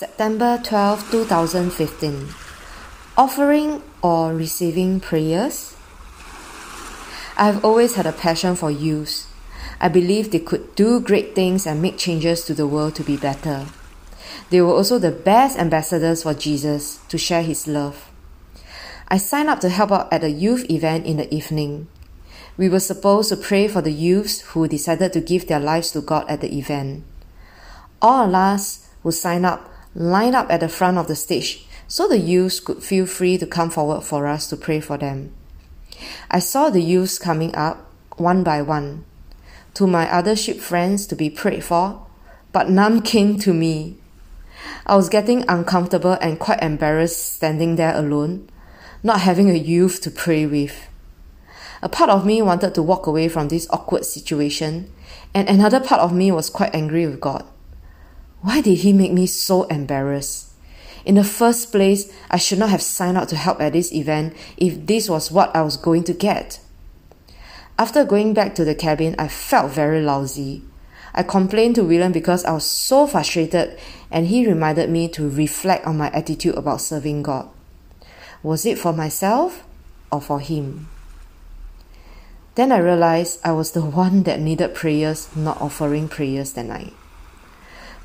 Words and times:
September 0.00 0.58
12, 0.64 1.10
2015. 1.10 2.28
Offering 3.18 3.82
or 4.00 4.32
receiving 4.32 4.98
prayers? 4.98 5.76
I've 7.36 7.62
always 7.62 7.96
had 7.96 8.06
a 8.06 8.12
passion 8.12 8.56
for 8.56 8.70
youth. 8.70 9.30
I 9.78 9.90
believe 9.90 10.30
they 10.30 10.38
could 10.38 10.74
do 10.74 11.00
great 11.00 11.34
things 11.34 11.66
and 11.66 11.82
make 11.82 11.98
changes 11.98 12.46
to 12.46 12.54
the 12.54 12.66
world 12.66 12.94
to 12.94 13.02
be 13.02 13.18
better. 13.18 13.66
They 14.48 14.62
were 14.62 14.72
also 14.72 14.98
the 14.98 15.10
best 15.10 15.58
ambassadors 15.58 16.22
for 16.22 16.32
Jesus 16.32 17.00
to 17.10 17.18
share 17.18 17.42
his 17.42 17.68
love. 17.68 18.10
I 19.08 19.18
signed 19.18 19.50
up 19.50 19.60
to 19.60 19.68
help 19.68 19.92
out 19.92 20.10
at 20.10 20.24
a 20.24 20.30
youth 20.30 20.64
event 20.70 21.04
in 21.04 21.18
the 21.18 21.28
evening. 21.28 21.88
We 22.56 22.70
were 22.70 22.80
supposed 22.80 23.28
to 23.28 23.36
pray 23.36 23.68
for 23.68 23.82
the 23.82 23.92
youths 23.92 24.40
who 24.40 24.66
decided 24.66 25.12
to 25.12 25.20
give 25.20 25.46
their 25.46 25.60
lives 25.60 25.90
to 25.90 26.00
God 26.00 26.24
at 26.26 26.40
the 26.40 26.56
event. 26.56 27.04
All 28.00 28.28
of 28.30 28.34
us 28.34 28.88
who 29.02 29.12
signed 29.12 29.44
up 29.44 29.69
lined 29.94 30.34
up 30.34 30.50
at 30.50 30.60
the 30.60 30.68
front 30.68 30.98
of 30.98 31.08
the 31.08 31.16
stage 31.16 31.66
so 31.88 32.06
the 32.06 32.18
youths 32.18 32.60
could 32.60 32.82
feel 32.82 33.06
free 33.06 33.36
to 33.36 33.46
come 33.46 33.70
forward 33.70 34.02
for 34.02 34.26
us 34.26 34.48
to 34.48 34.56
pray 34.56 34.80
for 34.80 34.96
them. 34.96 35.32
I 36.30 36.38
saw 36.38 36.70
the 36.70 36.82
youths 36.82 37.18
coming 37.18 37.54
up 37.54 37.90
one 38.16 38.44
by 38.44 38.62
one 38.62 39.04
to 39.74 39.86
my 39.86 40.10
other 40.10 40.36
ship 40.36 40.58
friends 40.58 41.06
to 41.06 41.16
be 41.16 41.30
prayed 41.30 41.64
for, 41.64 42.06
but 42.52 42.68
none 42.68 43.02
came 43.02 43.38
to 43.38 43.52
me. 43.52 43.96
I 44.86 44.96
was 44.96 45.08
getting 45.08 45.44
uncomfortable 45.48 46.18
and 46.20 46.38
quite 46.38 46.62
embarrassed 46.62 47.34
standing 47.34 47.76
there 47.76 47.96
alone, 47.96 48.48
not 49.02 49.20
having 49.20 49.50
a 49.50 49.54
youth 49.54 50.00
to 50.02 50.10
pray 50.10 50.46
with. 50.46 50.88
A 51.82 51.88
part 51.88 52.10
of 52.10 52.26
me 52.26 52.42
wanted 52.42 52.74
to 52.74 52.82
walk 52.82 53.06
away 53.06 53.28
from 53.28 53.48
this 53.48 53.66
awkward 53.70 54.04
situation, 54.04 54.92
and 55.32 55.48
another 55.48 55.80
part 55.80 56.00
of 56.00 56.12
me 56.12 56.30
was 56.30 56.50
quite 56.50 56.74
angry 56.74 57.06
with 57.06 57.20
God. 57.20 57.44
Why 58.42 58.60
did 58.62 58.78
he 58.78 58.92
make 58.92 59.12
me 59.12 59.26
so 59.26 59.64
embarrassed? 59.64 60.48
In 61.04 61.14
the 61.16 61.24
first 61.24 61.72
place, 61.72 62.12
I 62.30 62.36
should 62.36 62.58
not 62.58 62.70
have 62.70 62.82
signed 62.82 63.16
up 63.16 63.28
to 63.28 63.36
help 63.36 63.60
at 63.60 63.72
this 63.72 63.92
event 63.92 64.34
if 64.56 64.86
this 64.86 65.08
was 65.08 65.30
what 65.30 65.54
I 65.54 65.62
was 65.62 65.76
going 65.76 66.04
to 66.04 66.12
get. 66.12 66.60
After 67.78 68.04
going 68.04 68.34
back 68.34 68.54
to 68.56 68.64
the 68.64 68.74
cabin, 68.74 69.14
I 69.18 69.28
felt 69.28 69.72
very 69.72 70.02
lousy. 70.02 70.62
I 71.14 71.22
complained 71.22 71.74
to 71.76 71.84
William 71.84 72.12
because 72.12 72.44
I 72.44 72.52
was 72.52 72.64
so 72.64 73.06
frustrated, 73.06 73.78
and 74.10 74.26
he 74.26 74.46
reminded 74.46 74.90
me 74.90 75.08
to 75.08 75.28
reflect 75.28 75.86
on 75.86 75.98
my 75.98 76.10
attitude 76.10 76.54
about 76.56 76.80
serving 76.80 77.22
God. 77.22 77.48
Was 78.42 78.64
it 78.64 78.78
for 78.78 78.92
myself 78.92 79.64
or 80.12 80.20
for 80.20 80.40
him? 80.40 80.88
Then 82.54 82.72
I 82.72 82.78
realized 82.78 83.40
I 83.44 83.52
was 83.52 83.72
the 83.72 83.84
one 83.84 84.22
that 84.24 84.40
needed 84.40 84.74
prayers, 84.74 85.34
not 85.34 85.60
offering 85.60 86.08
prayers 86.08 86.52
that 86.52 86.66
night. 86.66 86.94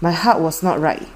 My 0.02 0.12
heart 0.12 0.42
was 0.42 0.62
not 0.62 0.80
right. 0.80 1.08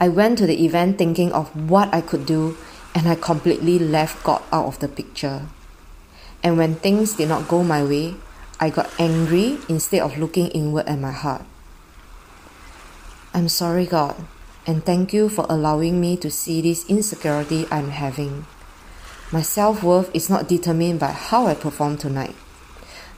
I 0.00 0.08
went 0.08 0.38
to 0.38 0.46
the 0.46 0.64
event 0.64 0.98
thinking 0.98 1.32
of 1.32 1.48
what 1.54 1.92
I 1.92 2.00
could 2.00 2.26
do, 2.26 2.56
and 2.94 3.08
I 3.08 3.14
completely 3.14 3.78
left 3.78 4.24
God 4.24 4.42
out 4.52 4.66
of 4.66 4.78
the 4.78 4.88
picture. 4.88 5.46
And 6.42 6.56
when 6.56 6.76
things 6.76 7.14
did 7.14 7.28
not 7.28 7.48
go 7.48 7.62
my 7.62 7.82
way, 7.82 8.14
I 8.58 8.70
got 8.70 8.92
angry 8.98 9.58
instead 9.68 10.00
of 10.00 10.16
looking 10.16 10.48
inward 10.48 10.86
at 10.86 10.98
my 10.98 11.12
heart. 11.12 11.44
I'm 13.34 13.48
sorry, 13.48 13.84
God, 13.84 14.16
and 14.66 14.84
thank 14.84 15.12
you 15.12 15.28
for 15.28 15.44
allowing 15.48 16.00
me 16.00 16.16
to 16.18 16.30
see 16.30 16.62
this 16.62 16.88
insecurity 16.88 17.66
I'm 17.70 17.90
having. 17.90 18.46
My 19.30 19.42
self 19.42 19.82
worth 19.82 20.08
is 20.14 20.30
not 20.30 20.48
determined 20.48 21.00
by 21.00 21.12
how 21.12 21.46
I 21.46 21.54
perform 21.54 21.98
tonight, 21.98 22.34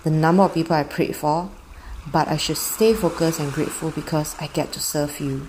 the 0.03 0.11
number 0.11 0.43
of 0.43 0.55
people 0.55 0.75
I 0.75 0.83
prayed 0.83 1.15
for, 1.15 1.51
but 2.13 2.29
I 2.29 2.37
should 2.37 2.57
stay 2.57 2.95
focused 2.95 3.41
and 3.41 3.53
grateful 3.53 3.91
because 3.91 4.37
I 4.41 4.47
get 4.49 4.73
to 4.73 4.81
serve 4.81 5.21
you. 5.21 5.47